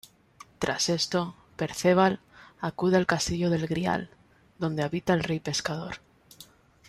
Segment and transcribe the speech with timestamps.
[0.57, 2.21] Tras esto, Perceval
[2.59, 4.09] acude al castillo del Grial,
[4.57, 5.97] donde habita el Rey Pescador.